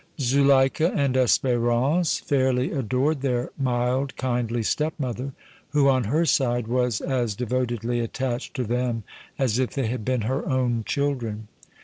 [0.19, 5.33] Zuleika and Espérance fairly adored their mild, kindly stepmother,
[5.73, 9.03] who, on her side, was as devotedly attached to them
[9.37, 11.49] as if they had been her own children.